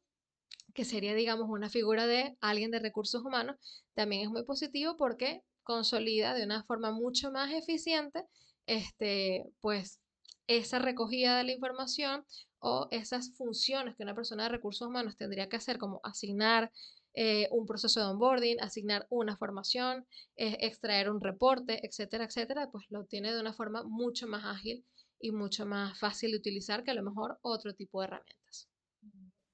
que 0.73 0.85
sería, 0.85 1.13
digamos, 1.15 1.49
una 1.49 1.69
figura 1.69 2.07
de 2.07 2.37
alguien 2.41 2.71
de 2.71 2.79
recursos 2.79 3.23
humanos, 3.23 3.57
también 3.93 4.23
es 4.23 4.29
muy 4.29 4.43
positivo 4.43 4.95
porque 4.97 5.43
consolida 5.63 6.33
de 6.33 6.43
una 6.43 6.63
forma 6.63 6.91
mucho 6.91 7.31
más 7.31 7.51
eficiente, 7.53 8.25
este, 8.65 9.45
pues, 9.61 9.99
esa 10.47 10.79
recogida 10.79 11.37
de 11.37 11.43
la 11.45 11.51
información 11.53 12.25
o 12.59 12.87
esas 12.91 13.33
funciones 13.35 13.95
que 13.95 14.03
una 14.03 14.15
persona 14.15 14.43
de 14.43 14.49
recursos 14.49 14.87
humanos 14.87 15.17
tendría 15.17 15.49
que 15.49 15.57
hacer, 15.57 15.77
como 15.77 15.99
asignar 16.03 16.71
eh, 17.13 17.47
un 17.51 17.65
proceso 17.65 17.99
de 17.99 18.05
onboarding, 18.07 18.61
asignar 18.61 19.05
una 19.09 19.35
formación, 19.37 20.05
eh, 20.37 20.57
extraer 20.61 21.09
un 21.09 21.21
reporte, 21.21 21.85
etcétera, 21.85 22.25
etcétera, 22.25 22.69
pues 22.71 22.85
lo 22.89 23.05
tiene 23.05 23.33
de 23.33 23.41
una 23.41 23.53
forma 23.53 23.83
mucho 23.83 24.27
más 24.27 24.45
ágil 24.45 24.85
y 25.19 25.31
mucho 25.31 25.65
más 25.65 25.99
fácil 25.99 26.31
de 26.31 26.37
utilizar 26.37 26.83
que 26.83 26.91
a 26.91 26.95
lo 26.95 27.03
mejor 27.03 27.37
otro 27.41 27.73
tipo 27.73 28.01
de 28.01 28.07
herramientas. 28.07 28.40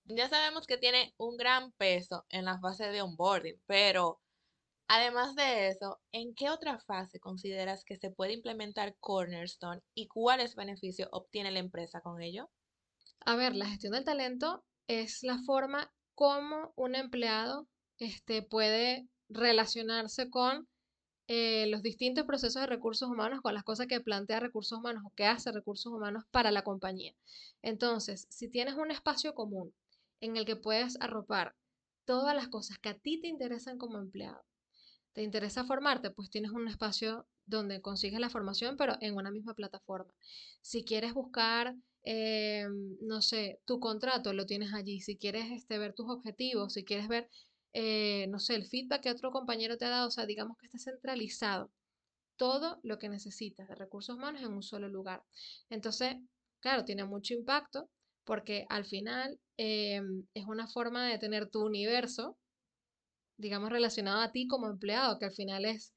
Ya 0.09 0.29
sabemos 0.29 0.67
que 0.67 0.77
tiene 0.77 1.13
un 1.17 1.35
gran 1.35 1.73
peso 1.73 2.25
en 2.29 2.45
la 2.45 2.59
fase 2.59 2.85
de 2.85 3.01
onboarding, 3.01 3.61
pero 3.65 4.21
además 4.87 5.35
de 5.35 5.67
eso, 5.67 5.99
¿en 6.13 6.33
qué 6.33 6.49
otra 6.49 6.79
fase 6.79 7.19
consideras 7.19 7.83
que 7.83 7.97
se 7.97 8.09
puede 8.09 8.31
implementar 8.31 8.95
Cornerstone 9.01 9.81
y 9.93 10.07
cuáles 10.07 10.55
beneficios 10.55 11.09
obtiene 11.11 11.51
la 11.51 11.59
empresa 11.59 11.99
con 11.99 12.21
ello? 12.21 12.49
A 13.25 13.35
ver, 13.35 13.53
la 13.53 13.65
gestión 13.65 13.91
del 13.91 14.05
talento 14.05 14.63
es 14.87 15.23
la 15.23 15.39
forma 15.45 15.91
cómo 16.15 16.71
un 16.77 16.95
empleado 16.95 17.67
este, 17.99 18.43
puede 18.43 19.09
relacionarse 19.27 20.29
con 20.29 20.69
eh, 21.27 21.67
los 21.67 21.81
distintos 21.81 22.25
procesos 22.25 22.61
de 22.61 22.67
recursos 22.67 23.09
humanos, 23.09 23.41
con 23.41 23.53
las 23.53 23.65
cosas 23.65 23.87
que 23.87 23.99
plantea 23.99 24.39
recursos 24.39 24.79
humanos 24.79 25.03
o 25.05 25.11
que 25.17 25.25
hace 25.25 25.51
recursos 25.51 25.91
humanos 25.91 26.23
para 26.31 26.51
la 26.51 26.63
compañía. 26.63 27.13
Entonces, 27.61 28.25
si 28.29 28.47
tienes 28.47 28.75
un 28.75 28.89
espacio 28.91 29.33
común 29.33 29.73
en 30.21 30.37
el 30.37 30.45
que 30.45 30.55
puedes 30.55 30.99
arropar 31.01 31.55
todas 32.05 32.35
las 32.35 32.47
cosas 32.47 32.77
que 32.79 32.89
a 32.89 32.97
ti 32.97 33.19
te 33.19 33.27
interesan 33.27 33.77
como 33.77 33.97
empleado, 33.97 34.43
te 35.13 35.23
interesa 35.23 35.65
formarte, 35.65 36.11
pues 36.11 36.29
tienes 36.29 36.51
un 36.51 36.67
espacio 36.67 37.27
donde 37.45 37.81
consigues 37.81 38.19
la 38.19 38.29
formación, 38.29 38.77
pero 38.77 38.95
en 39.01 39.15
una 39.15 39.31
misma 39.31 39.53
plataforma. 39.53 40.13
Si 40.61 40.83
quieres 40.83 41.13
buscar 41.13 41.75
eh, 42.09 42.65
no 43.01 43.21
sé, 43.21 43.59
tu 43.65 43.81
contrato 43.81 44.31
lo 44.31 44.45
tienes 44.45 44.73
allí. 44.73 45.01
Si 45.01 45.17
quieres 45.17 45.51
este, 45.51 45.77
ver 45.77 45.93
tus 45.93 46.09
objetivos, 46.09 46.73
si 46.73 46.85
quieres 46.85 47.09
ver 47.09 47.29
eh, 47.73 48.27
no 48.29 48.39
sé, 48.39 48.55
el 48.55 48.65
feedback 48.65 49.01
que 49.03 49.11
otro 49.11 49.31
compañero 49.31 49.77
te 49.77 49.85
ha 49.85 49.89
dado, 49.89 50.07
o 50.07 50.11
sea, 50.11 50.25
digamos 50.25 50.57
que 50.57 50.65
está 50.65 50.79
centralizado 50.79 51.71
todo 52.37 52.79
lo 52.83 52.97
que 52.99 53.09
necesitas 53.09 53.67
de 53.67 53.75
recursos 53.75 54.15
humanos 54.15 54.41
en 54.41 54.53
un 54.53 54.63
solo 54.63 54.87
lugar. 54.89 55.23
Entonces, 55.69 56.15
claro, 56.59 56.85
tiene 56.85 57.05
mucho 57.05 57.33
impacto 57.33 57.89
porque 58.27 58.65
al 58.69 58.85
final 58.85 59.39
em, 59.55 60.27
es 60.35 60.45
una 60.45 60.67
forma 60.67 61.07
de 61.07 61.17
tener 61.17 61.49
tu 61.49 61.65
universo, 61.65 62.37
digamos, 63.37 63.71
relacionado 63.71 64.21
a 64.21 64.31
ti 64.31 64.47
como 64.47 64.67
empleado, 64.67 65.17
que 65.17 65.25
al 65.25 65.33
final 65.33 65.65
es 65.65 65.93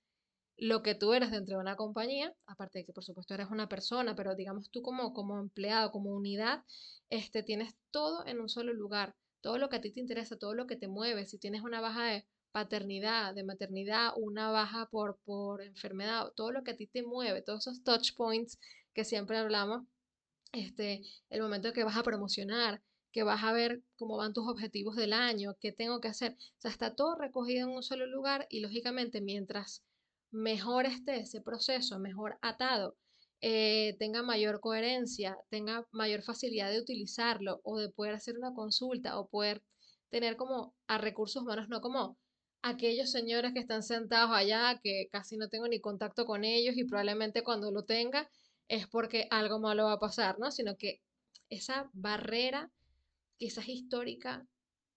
lo 0.57 0.83
que 0.83 0.95
tú 0.95 1.13
eres 1.13 1.31
dentro 1.31 1.57
de 1.57 1.63
una 1.63 1.77
compañía, 1.77 2.33
aparte 2.47 2.79
de 2.81 2.85
que 2.85 2.93
por 2.93 3.05
supuesto 3.05 3.35
eres 3.35 3.49
una 3.51 3.69
persona, 3.69 4.15
pero 4.15 4.35
digamos 4.37 4.71
tú 4.71 4.81
como, 4.83 5.13
como 5.13 5.41
empleado, 5.41 5.91
como 5.91 6.11
unidad, 6.11 6.63
este, 7.09 7.43
tienes 7.43 7.75
todo 7.91 8.25
en 8.27 8.41
un 8.41 8.49
solo 8.49 8.73
lugar, 8.73 9.17
todo 9.41 9.59
lo 9.59 9.69
que 9.69 9.77
a 9.77 9.81
ti 9.81 9.93
te 9.93 10.01
interesa, 10.01 10.39
todo 10.39 10.55
lo 10.55 10.67
que 10.67 10.77
te 10.77 10.87
mueve, 10.87 11.27
si 11.27 11.39
tienes 11.39 11.63
una 11.63 11.81
baja 11.81 12.05
de 12.05 12.27
paternidad, 12.53 13.35
de 13.35 13.45
maternidad, 13.45 14.13
una 14.17 14.51
baja 14.51 14.89
por, 14.91 15.19
por 15.25 15.63
enfermedad, 15.63 16.31
todo 16.37 16.53
lo 16.53 16.63
que 16.63 16.73
a 16.73 16.77
ti 16.77 16.87
te 16.87 17.03
mueve, 17.03 17.43
todos 17.43 17.67
esos 17.67 17.83
touch 17.83 18.15
points 18.17 18.59
que 18.95 19.05
siempre 19.05 19.39
hablamos, 19.39 19.87
este, 20.53 21.03
el 21.31 21.43
momento 21.43 21.73
que 21.73 21.85
vas 21.85 21.97
a 21.97 22.03
promocionar, 22.03 22.83
que 23.13 23.23
vas 23.23 23.43
a 23.43 23.53
ver 23.53 23.83
cómo 23.97 24.17
van 24.17 24.33
tus 24.33 24.49
objetivos 24.49 24.97
del 24.97 25.13
año, 25.13 25.57
qué 25.61 25.73
tengo 25.73 26.01
que 26.01 26.09
hacer. 26.09 26.33
O 26.33 26.61
sea, 26.61 26.71
está 26.71 26.95
todo 26.95 27.17
recogido 27.17 27.69
en 27.69 27.75
un 27.75 27.83
solo 27.83 28.07
lugar 28.07 28.47
y 28.51 28.61
lógicamente 28.61 29.21
mientras 29.21 29.83
mejor 30.31 30.87
esté 30.87 31.21
ese 31.21 31.41
proceso, 31.41 31.99
mejor 31.99 32.39
atado, 32.43 32.97
eh, 33.43 33.97
tenga 33.99 34.23
mayor 34.23 34.61
coherencia, 34.61 35.37
tenga 35.49 35.87
mayor 35.93 36.23
facilidad 36.23 36.71
de 36.71 36.81
utilizarlo 36.81 37.61
o 37.65 37.79
de 37.79 37.89
poder 37.91 38.15
hacer 38.15 38.37
una 38.37 38.53
consulta 38.55 39.19
o 39.19 39.29
poder 39.29 39.63
tener 40.11 40.37
como 40.37 40.75
a 40.87 40.99
recursos 40.99 41.43
humanos, 41.43 41.69
no 41.69 41.81
como 41.81 42.19
aquellos 42.63 43.11
señores 43.11 43.53
que 43.55 43.61
están 43.61 43.83
sentados 43.83 44.33
allá, 44.33 44.79
que 44.83 45.09
casi 45.11 45.37
no 45.37 45.49
tengo 45.49 45.69
ni 45.69 45.81
contacto 45.81 46.27
con 46.27 46.45
ellos 46.45 46.77
y 46.77 46.85
probablemente 46.85 47.43
cuando 47.43 47.71
lo 47.71 47.85
tenga 47.85 48.29
es 48.71 48.87
porque 48.87 49.27
algo 49.31 49.59
malo 49.59 49.87
va 49.87 49.95
a 49.95 49.99
pasar, 49.99 50.39
¿no? 50.39 50.53
Sino 50.53 50.77
que 50.77 51.03
esa 51.51 51.91
barrera 51.93 52.71
quizás 53.37 53.69
histórica 53.69 54.47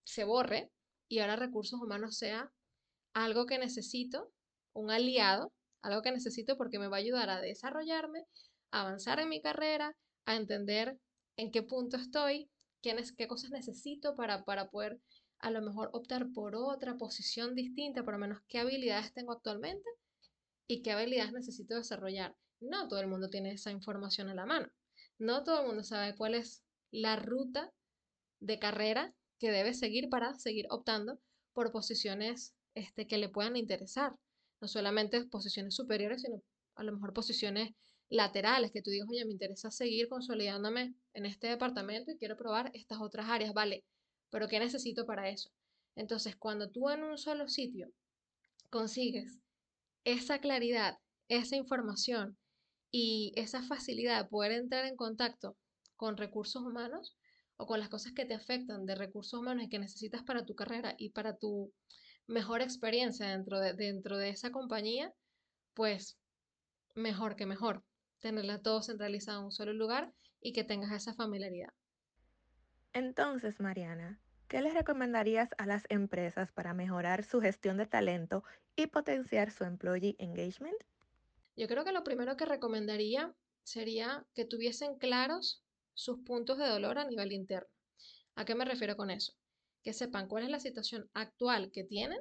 se 0.04 0.26
borre 0.26 0.72
y 1.10 1.20
ahora 1.20 1.38
recursos 1.38 1.82
humanos 1.82 2.16
sea 2.16 2.52
algo 3.14 3.48
que 3.48 3.58
necesito, 3.58 4.32
un 4.74 4.92
aliado, 4.92 5.52
algo 5.82 6.04
que 6.04 6.12
necesito 6.12 6.56
porque 6.56 6.78
me 6.78 6.88
va 6.88 6.98
a 6.98 7.00
ayudar 7.00 7.32
a 7.32 7.42
desarrollarme, 7.42 8.28
a 8.70 8.82
avanzar 8.82 9.20
en 9.20 9.30
mi 9.30 9.42
carrera, 9.42 9.98
a 10.26 10.36
entender 10.36 11.00
en 11.36 11.52
qué 11.52 11.64
punto 11.64 11.98
estoy, 11.98 12.52
qué, 12.84 12.96
qué 13.18 13.28
cosas 13.28 13.50
necesito 13.50 14.16
para, 14.16 14.44
para 14.44 14.70
poder 14.70 15.00
a 15.40 15.50
lo 15.50 15.64
mejor 15.64 15.90
optar 15.94 16.32
por 16.32 16.56
otra 16.56 16.96
posición 16.98 17.56
distinta, 17.56 18.04
por 18.04 18.14
lo 18.14 18.20
menos 18.20 18.40
qué 18.48 18.60
habilidades 18.60 19.14
tengo 19.14 19.32
actualmente 19.32 19.90
y 20.68 20.84
qué 20.84 20.92
habilidades 20.92 21.34
necesito 21.34 21.74
desarrollar 21.76 22.36
no 22.64 22.88
todo 22.88 23.00
el 23.00 23.08
mundo 23.08 23.30
tiene 23.30 23.52
esa 23.52 23.72
información 23.72 24.30
a 24.30 24.36
la 24.36 24.46
mano. 24.46 24.68
No 25.20 25.44
todo 25.44 25.62
el 25.62 25.68
mundo 25.68 25.84
sabe 25.84 26.16
cuál 26.16 26.36
es 26.36 26.64
la 26.92 27.16
ruta 27.16 27.72
de 28.40 28.60
carrera 28.60 29.14
que 29.40 29.52
debe 29.52 29.74
seguir 29.74 30.10
para 30.10 30.34
seguir 30.36 30.66
optando 30.70 31.20
por 31.54 31.72
posiciones 31.72 32.54
este, 32.76 33.08
que 33.08 33.18
le 33.18 33.30
puedan 33.30 33.56
interesar. 33.56 34.14
No 34.62 34.68
solamente 34.68 35.26
posiciones 35.26 35.76
superiores, 35.76 36.22
sino 36.22 36.42
a 36.76 36.84
lo 36.84 36.94
mejor 36.94 37.14
posiciones 37.14 37.72
laterales, 38.10 38.72
que 38.72 38.82
tú 38.82 38.92
digas, 38.92 39.08
oye, 39.10 39.26
me 39.26 39.32
interesa 39.32 39.72
seguir 39.72 40.08
consolidándome 40.08 40.94
en 41.14 41.26
este 41.26 41.48
departamento 41.48 42.12
y 42.12 42.18
quiero 42.18 42.38
probar 42.38 42.72
estas 42.74 43.00
otras 43.02 43.28
áreas, 43.30 43.54
vale, 43.54 43.84
pero 44.30 44.48
¿qué 44.48 44.60
necesito 44.60 45.06
para 45.06 45.30
eso? 45.30 45.50
Entonces, 45.96 46.36
cuando 46.36 46.70
tú 46.70 46.90
en 46.90 47.04
un 47.04 47.18
solo 47.18 47.48
sitio 47.48 47.92
consigues 48.70 49.40
esa 50.04 50.40
claridad, 50.40 50.98
esa 51.28 51.56
información 51.56 52.38
y 52.96 53.34
esa 53.36 53.64
facilidad 53.64 54.22
de 54.22 54.30
poder 54.30 54.52
entrar 54.52 54.86
en 54.86 54.96
contacto 54.96 55.58
con 55.96 56.16
recursos 56.16 56.62
humanos 56.62 57.18
o 57.58 57.66
con 57.66 57.80
las 57.80 57.90
cosas 57.90 58.14
que 58.14 58.24
te 58.24 58.36
afectan 58.36 58.86
de 58.86 58.94
recursos 58.94 59.40
humanos 59.40 59.64
y 59.64 59.70
que 59.70 59.80
necesitas 59.80 60.22
para 60.22 60.46
tu 60.46 60.54
carrera 60.54 60.94
y 61.00 61.10
para 61.10 61.36
tu 61.36 61.74
mejor 62.28 62.62
experiencia 62.62 63.28
dentro 63.30 63.60
de, 63.60 63.74
dentro 63.74 64.18
de 64.18 64.30
esa 64.30 64.52
compañía, 64.52 65.12
pues 65.74 66.20
mejor 66.94 67.36
que 67.36 67.48
mejor. 67.48 67.84
Tenerla 68.20 68.62
todo 68.62 68.84
centralizado 68.84 69.40
en 69.40 69.46
un 69.46 69.52
solo 69.52 69.74
lugar 69.74 70.14
y 70.40 70.54
que 70.54 70.64
tengas 70.64 70.92
esa 70.92 71.16
familiaridad. 71.16 71.74
Entonces, 72.94 73.60
Mariana, 73.60 74.22
¿qué 74.48 74.62
les 74.62 74.76
recomendarías 74.76 75.50
a 75.58 75.66
las 75.66 75.86
empresas 75.90 76.52
para 76.52 76.76
mejorar 76.76 77.24
su 77.24 77.42
gestión 77.42 77.78
de 77.78 77.88
talento 77.88 78.44
y 78.76 78.86
potenciar 78.86 79.50
su 79.50 79.64
employee 79.64 80.16
engagement? 80.20 80.78
Yo 81.56 81.68
creo 81.68 81.84
que 81.84 81.92
lo 81.92 82.04
primero 82.04 82.36
que 82.36 82.46
recomendaría 82.46 83.34
sería 83.64 84.26
que 84.34 84.46
tuviesen 84.46 84.98
claros 84.98 85.64
sus 85.94 86.20
puntos 86.20 86.58
de 86.58 86.68
dolor 86.68 86.98
a 86.98 87.06
nivel 87.06 87.32
interno. 87.32 87.70
¿A 88.36 88.46
qué 88.46 88.56
me 88.56 88.66
refiero 88.66 88.98
con 88.98 89.12
eso? 89.12 89.34
Que 89.84 89.94
sepan 89.94 90.28
cuál 90.28 90.44
es 90.44 90.50
la 90.50 90.60
situación 90.60 91.10
actual 91.14 91.72
que 91.72 91.84
tienen 91.84 92.20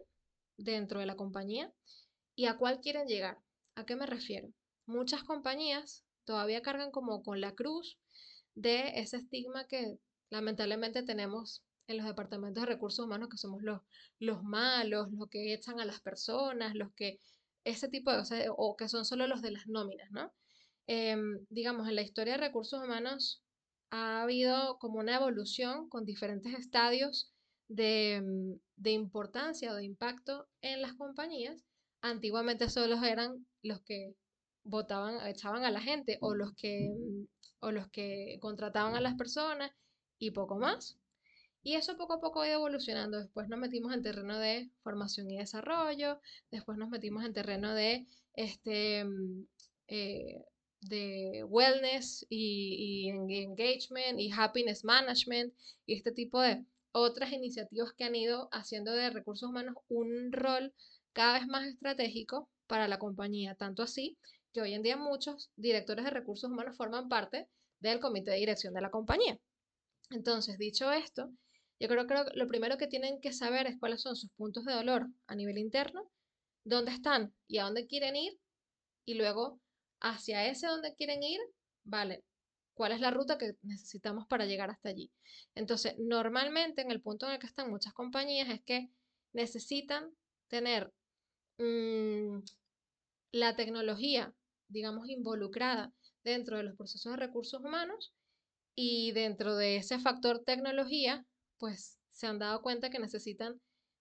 dentro 0.58 1.00
de 1.00 1.06
la 1.06 1.16
compañía 1.16 1.72
y 2.34 2.46
a 2.46 2.56
cuál 2.58 2.80
quieren 2.80 3.06
llegar. 3.06 3.38
¿A 3.74 3.86
qué 3.86 3.96
me 3.96 4.06
refiero? 4.06 4.48
Muchas 4.86 5.22
compañías 5.24 6.04
todavía 6.24 6.60
cargan 6.60 6.90
como 6.90 7.22
con 7.22 7.40
la 7.40 7.54
cruz 7.54 7.98
de 8.54 9.00
ese 9.00 9.16
estigma 9.16 9.66
que 9.66 9.98
lamentablemente 10.28 11.02
tenemos 11.02 11.62
en 11.86 11.96
los 11.96 12.06
departamentos 12.06 12.62
de 12.62 12.66
recursos 12.66 13.04
humanos, 13.04 13.28
que 13.30 13.38
somos 13.38 13.62
los, 13.62 13.80
los 14.18 14.42
malos, 14.42 15.08
los 15.12 15.28
que 15.28 15.54
echan 15.54 15.80
a 15.80 15.84
las 15.84 16.00
personas, 16.00 16.74
los 16.74 16.92
que 16.94 17.18
ese 17.64 17.88
tipo 17.88 18.10
de 18.10 18.18
cosas, 18.18 18.44
o 18.56 18.76
que 18.76 18.88
son 18.88 19.04
solo 19.04 19.26
los 19.26 19.42
de 19.42 19.52
las 19.52 19.66
nóminas, 19.66 20.10
¿no? 20.10 20.32
Em, 20.86 21.46
digamos, 21.48 21.88
en 21.88 21.96
la 21.96 22.02
historia 22.02 22.34
de 22.34 22.40
recursos 22.40 22.82
humanos 22.82 23.42
ha 23.90 24.22
habido 24.22 24.78
como 24.78 24.98
una 24.98 25.16
evolución 25.16 25.88
con 25.88 26.04
diferentes 26.04 26.54
estadios 26.54 27.32
de, 27.68 28.20
mm, 28.22 28.60
de 28.76 28.90
importancia 28.92 29.72
o 29.72 29.76
de 29.76 29.84
impacto 29.84 30.48
en 30.60 30.82
las 30.82 30.94
compañías. 30.94 31.64
Antiguamente 32.02 32.68
solo 32.70 33.02
eran 33.04 33.46
los 33.62 33.80
que 33.82 34.14
votaban, 34.64 35.26
echaban 35.26 35.64
a 35.64 35.70
la 35.70 35.80
gente 35.80 36.18
o 36.20 36.34
los 36.34 36.54
que, 36.54 36.88
mm, 36.90 37.26
o 37.60 37.70
los 37.72 37.88
que 37.90 38.38
contrataban 38.40 38.96
a 38.96 39.00
las 39.00 39.14
personas 39.14 39.70
y 40.18 40.30
poco 40.32 40.56
más. 40.56 40.98
Y 41.62 41.74
eso 41.74 41.96
poco 41.96 42.14
a 42.14 42.20
poco 42.20 42.40
ha 42.40 42.48
ido 42.48 42.56
evolucionando. 42.56 43.18
Después 43.18 43.48
nos 43.48 43.58
metimos 43.58 43.94
en 43.94 44.02
terreno 44.02 44.38
de 44.38 44.70
formación 44.82 45.30
y 45.30 45.38
desarrollo, 45.38 46.20
después 46.50 46.76
nos 46.78 46.90
metimos 46.90 47.24
en 47.24 47.32
terreno 47.32 47.74
de, 47.74 48.06
este, 48.34 49.04
mm, 49.04 49.46
eh, 49.88 50.44
de 50.82 51.44
wellness 51.48 52.26
y, 52.28 53.08
engagement 53.08 54.18
y 54.18 54.30
happiness 54.32 54.84
management 54.84 55.54
y 55.86 55.94
este 55.94 56.12
tipo 56.12 56.40
de 56.40 56.64
otras 56.92 57.32
iniciativas 57.32 57.92
que 57.92 58.04
han 58.04 58.16
ido 58.16 58.48
haciendo 58.52 58.92
de 58.92 59.10
recursos 59.10 59.48
humanos 59.48 59.76
un 59.88 60.32
rol 60.32 60.74
cada 61.12 61.38
vez 61.38 61.46
más 61.46 61.66
estratégico 61.66 62.48
para 62.66 62.88
la 62.88 62.98
compañía. 62.98 63.54
Tanto 63.54 63.82
así 63.82 64.18
que 64.52 64.60
hoy 64.60 64.74
en 64.74 64.82
día 64.82 64.96
muchos 64.96 65.50
directores 65.56 66.04
de 66.04 66.10
recursos 66.10 66.50
humanos 66.50 66.76
forman 66.76 67.08
parte 67.08 67.48
del 67.80 68.00
comité 68.00 68.32
de 68.32 68.38
dirección 68.38 68.74
de 68.74 68.80
la 68.80 68.90
compañía. 68.90 69.38
Entonces, 70.10 70.58
dicho 70.58 70.92
esto, 70.92 71.30
yo 71.82 71.88
creo 71.88 72.06
que 72.06 72.36
lo 72.36 72.46
primero 72.46 72.78
que 72.78 72.86
tienen 72.86 73.20
que 73.20 73.32
saber 73.32 73.66
es 73.66 73.76
cuáles 73.80 74.02
son 74.02 74.14
sus 74.14 74.30
puntos 74.30 74.64
de 74.64 74.72
dolor 74.72 75.08
a 75.26 75.34
nivel 75.34 75.58
interno, 75.58 76.08
dónde 76.62 76.92
están 76.92 77.34
y 77.48 77.58
a 77.58 77.64
dónde 77.64 77.88
quieren 77.88 78.14
ir, 78.14 78.38
y 79.04 79.14
luego 79.14 79.60
hacia 80.00 80.46
ese 80.46 80.68
donde 80.68 80.94
quieren 80.94 81.24
ir, 81.24 81.40
vale, 81.82 82.22
cuál 82.74 82.92
es 82.92 83.00
la 83.00 83.10
ruta 83.10 83.36
que 83.36 83.56
necesitamos 83.62 84.28
para 84.28 84.46
llegar 84.46 84.70
hasta 84.70 84.90
allí. 84.90 85.10
Entonces, 85.56 85.94
normalmente 85.98 86.82
en 86.82 86.92
el 86.92 87.02
punto 87.02 87.26
en 87.26 87.32
el 87.32 87.40
que 87.40 87.48
están 87.48 87.68
muchas 87.68 87.92
compañías 87.94 88.48
es 88.48 88.62
que 88.62 88.88
necesitan 89.32 90.08
tener 90.46 90.92
mm, 91.58 92.38
la 93.32 93.56
tecnología, 93.56 94.32
digamos, 94.68 95.08
involucrada 95.08 95.92
dentro 96.22 96.58
de 96.58 96.62
los 96.62 96.76
procesos 96.76 97.10
de 97.12 97.26
recursos 97.26 97.60
humanos 97.60 98.14
y 98.76 99.10
dentro 99.10 99.56
de 99.56 99.78
ese 99.78 99.98
factor 99.98 100.44
tecnología 100.44 101.26
pues 101.62 101.96
se 102.10 102.26
han 102.26 102.40
dado 102.40 102.60
cuenta 102.60 102.90
que 102.90 102.98
necesitan 102.98 103.54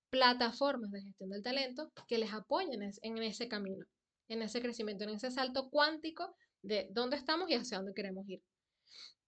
plataformas 0.10 0.90
de 0.90 1.04
gestión 1.04 1.30
del 1.30 1.44
talento 1.44 1.92
que 2.08 2.18
les 2.18 2.34
apoyen 2.34 2.82
en 2.82 3.18
ese 3.20 3.48
camino, 3.48 3.86
en 4.30 4.42
ese 4.42 4.64
crecimiento, 4.64 5.04
en 5.04 5.12
ese 5.12 5.30
salto 5.30 5.70
cuántico 5.70 6.36
de 6.64 6.88
dónde 6.90 7.18
estamos 7.18 7.52
y 7.52 7.54
hacia 7.54 7.78
dónde 7.78 7.94
queremos 7.94 8.28
ir. 8.28 8.42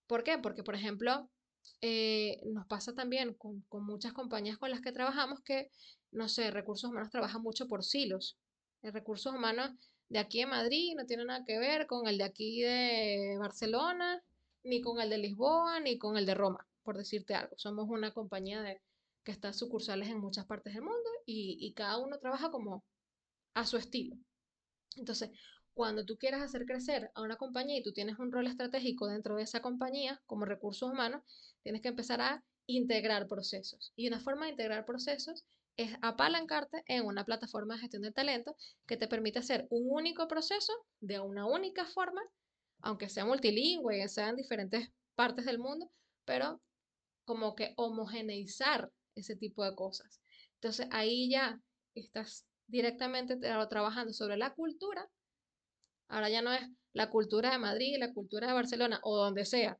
¿Por 0.08 0.24
qué? 0.24 0.40
Porque, 0.40 0.64
por 0.64 0.74
ejemplo, 0.74 1.30
eh, 1.82 2.42
nos 2.46 2.66
pasa 2.66 2.96
también 2.96 3.36
con, 3.36 3.62
con, 3.70 3.86
muchas 3.86 4.14
compañías 4.14 4.58
con 4.58 4.72
las 4.72 4.82
que 4.82 4.92
trabajamos 4.92 5.40
que, 5.44 5.70
no 6.12 6.28
sé, 6.28 6.50
recursos 6.50 6.90
humanos 6.90 7.12
trabajan 7.12 7.44
mucho 7.44 7.68
por 7.68 7.84
silos. 7.84 8.40
El 8.82 8.94
recursos 8.94 9.32
humanos 9.32 9.70
de 10.10 10.18
aquí 10.18 10.40
de 10.40 10.48
Madrid 10.48 10.96
no 10.98 11.06
tiene 11.06 11.24
nada 11.24 11.46
que 11.46 11.60
ver 11.60 11.86
con 11.86 12.08
el 12.08 12.18
de 12.18 12.24
aquí 12.24 12.64
de 12.64 13.38
Barcelona, 13.40 14.24
ni 14.64 14.82
con 14.82 15.00
el 15.00 15.12
de 15.12 15.20
Lisboa, 15.20 15.80
ni 15.82 16.00
con 16.00 16.18
el 16.18 16.26
de 16.26 16.34
Roma 16.34 16.68
por 16.84 16.98
decirte 16.98 17.36
algo. 17.36 17.56
Somos 17.58 17.90
una 17.90 18.12
compañía 18.12 18.62
de, 18.62 18.82
que 19.24 19.32
está 19.32 19.54
sucursales 19.54 20.10
en 20.10 20.20
muchas 20.20 20.46
partes 20.46 20.74
del 20.74 20.84
mundo 20.84 21.10
y, 21.26 21.58
y 21.60 21.74
cada 21.74 21.98
uno 21.98 22.20
trabaja 22.20 22.52
como 22.52 22.84
a 23.54 23.66
su 23.66 23.78
estilo. 23.78 24.18
Entonces, 24.96 25.32
cuando 25.74 26.06
tú 26.06 26.18
quieras 26.18 26.42
hacer 26.42 26.66
crecer 26.66 27.10
a 27.16 27.22
una 27.22 27.38
compañía 27.38 27.78
y 27.78 27.84
tú 27.84 27.94
tienes 27.94 28.20
un 28.20 28.32
rol 28.32 28.48
estratégico 28.48 29.08
dentro 29.08 29.36
de 29.36 29.44
esa 29.44 29.62
compañía 29.62 30.22
como 30.26 30.46
recursos 30.46 30.92
humanos, 30.92 31.24
tienes 31.64 31.82
que 31.82 31.88
empezar 31.88 32.22
a 32.22 32.44
integrar 32.68 33.28
procesos. 33.28 33.92
Y 33.96 34.08
una 34.08 34.20
forma 34.20 34.46
de 34.46 34.52
integrar 34.52 34.86
procesos 34.86 35.44
es 35.76 35.96
apalancarte 36.02 36.84
en 36.88 37.06
una 37.06 37.26
plataforma 37.26 37.76
de 37.76 37.82
gestión 37.82 38.04
de 38.04 38.12
talento 38.12 38.56
que 38.86 38.98
te 38.98 39.08
permite 39.08 39.40
hacer 39.40 39.66
un 39.70 39.88
único 39.90 40.28
proceso 40.28 40.72
de 41.00 41.20
una 41.20 41.46
única 41.48 41.86
forma, 41.86 42.22
aunque 42.82 43.10
sea 43.10 43.26
multilingüe, 43.26 44.08
sea 44.08 44.30
en 44.30 44.36
diferentes 44.36 44.90
partes 45.16 45.46
del 45.46 45.58
mundo, 45.58 45.90
pero 46.26 46.62
como 47.26 47.56
que 47.56 47.74
homogeneizar 47.78 48.92
ese 49.16 49.36
tipo 49.36 49.64
de 49.64 49.76
cosas. 49.76 50.22
Entonces 50.56 50.88
ahí 50.92 51.30
ya 51.30 51.60
estás 51.96 52.46
directamente 52.68 53.38
trabajando 53.38 54.14
sobre 54.14 54.38
la 54.38 54.54
cultura. 54.54 55.10
Ahora 56.08 56.30
ya 56.30 56.42
no 56.42 56.54
es 56.54 56.62
la 56.94 57.10
cultura 57.10 57.52
de 57.52 57.60
Madrid, 57.60 57.98
la 58.00 58.14
cultura 58.14 58.48
de 58.48 58.54
Barcelona 58.54 59.00
o 59.04 59.16
donde 59.18 59.46
sea, 59.46 59.80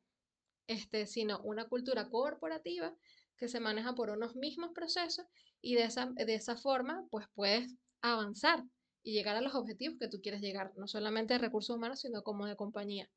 este, 0.68 1.06
sino 1.06 1.40
una 1.44 1.66
cultura 1.68 2.10
corporativa 2.10 2.96
que 3.38 3.48
se 3.48 3.60
maneja 3.60 3.94
por 3.94 4.10
unos 4.10 4.36
mismos 4.36 4.72
procesos 4.74 5.26
y 5.62 5.76
de 5.76 5.84
esa, 5.84 6.12
de 6.16 6.34
esa 6.34 6.58
forma 6.58 7.06
pues 7.10 7.28
puedes 7.34 7.76
avanzar 8.02 8.64
y 9.04 9.14
llegar 9.14 9.36
a 9.36 9.42
los 9.42 9.56
objetivos 9.56 9.98
que 10.00 10.08
tú 10.08 10.22
quieres 10.22 10.42
llegar, 10.42 10.72
no 10.78 10.88
solamente 10.88 11.34
de 11.34 11.40
recursos 11.40 11.76
humanos, 11.76 12.00
sino 12.00 12.24
como 12.24 12.46
de 12.46 12.56
compañía. 12.56 13.10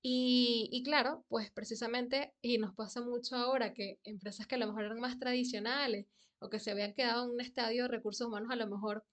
Y, 0.00 0.82
claro, 0.84 1.24
pues 1.28 1.50
precisamente, 1.50 2.32
y 2.40 2.58
nos 2.58 2.74
pasa 2.74 3.00
mucho 3.02 3.36
ahora 3.36 3.74
que 3.74 3.98
empresas 4.04 4.46
que 4.46 4.54
a 4.54 4.58
lo 4.58 4.66
mejor 4.68 4.84
eran 4.84 5.00
más 5.00 5.18
tradicionales 5.18 6.06
o 6.38 6.48
que 6.48 6.60
se 6.60 6.70
habían 6.70 6.94
quedado 6.94 7.24
en 7.24 7.32
un 7.32 7.40
estadio 7.40 7.82
de 7.82 7.88
recursos 7.88 8.26
humanos 8.26 8.50
a 8.52 8.56
lo 8.56 8.68
mejor 8.68 9.04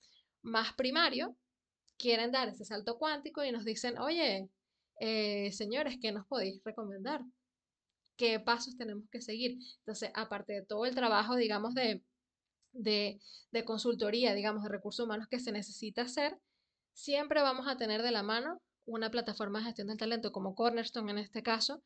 más 0.43 0.73
primario, 0.75 1.35
quieren 1.97 2.31
dar 2.31 2.49
ese 2.49 2.65
salto 2.65 2.97
cuántico 2.97 3.43
y 3.43 3.51
nos 3.51 3.65
dicen, 3.65 3.97
oye, 3.97 4.49
eh, 4.99 5.51
señores, 5.51 5.97
¿qué 5.99 6.11
nos 6.11 6.27
podéis 6.27 6.61
recomendar? 6.63 7.21
qué 8.17 8.39
pasos 8.39 8.77
tenemos 8.77 9.05
que 9.09 9.21
seguir. 9.21 9.57
Entonces, 9.79 10.11
aparte 10.13 10.53
de 10.53 10.65
todo 10.65 10.85
el 10.85 10.95
trabajo, 10.95 11.35
digamos, 11.35 11.73
de, 11.73 12.03
de, 12.71 13.19
de 13.51 13.65
consultoría, 13.65 14.33
digamos, 14.33 14.63
de 14.63 14.69
recursos 14.69 15.05
humanos 15.05 15.27
que 15.29 15.39
se 15.39 15.51
necesita 15.51 16.03
hacer, 16.03 16.37
siempre 16.93 17.41
vamos 17.41 17.67
a 17.67 17.77
tener 17.77 18.01
de 18.01 18.11
la 18.11 18.23
mano 18.23 18.61
una 18.85 19.11
plataforma 19.11 19.59
de 19.59 19.65
gestión 19.65 19.87
del 19.87 19.97
talento 19.97 20.31
como 20.31 20.55
Cornerstone 20.55 21.11
en 21.11 21.17
este 21.17 21.43
caso, 21.43 21.83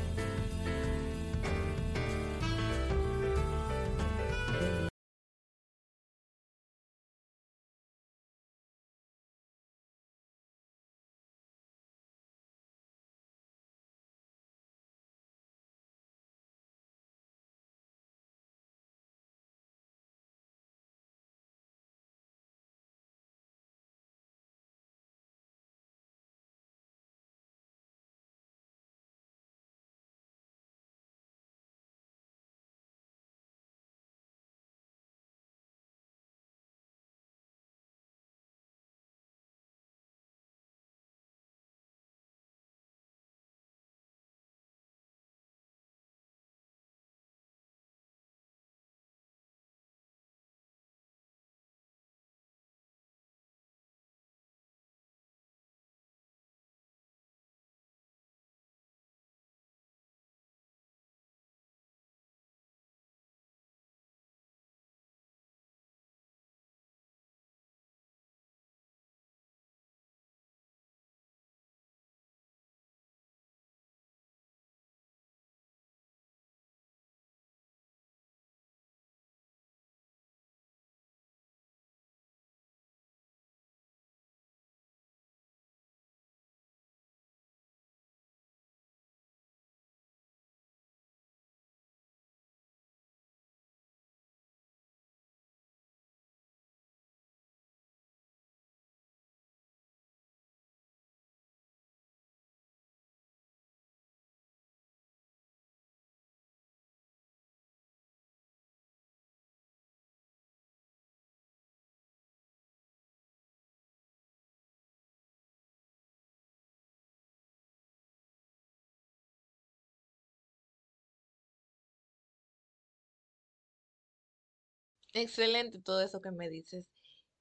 Excelente 125.12 125.81
todo 125.81 126.01
eso 126.03 126.20
que 126.20 126.33
me 126.33 126.49
dices. 126.51 126.85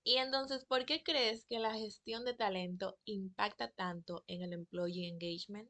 Y 0.03 0.17
entonces, 0.17 0.65
¿por 0.65 0.85
qué 0.85 1.03
crees 1.03 1.45
que 1.45 1.59
la 1.59 1.73
gestión 1.75 2.25
de 2.25 2.35
talento 2.35 2.99
impacta 3.05 3.71
tanto 3.71 4.23
en 4.27 4.43
el 4.43 4.53
employee 4.53 5.07
engagement? 5.07 5.69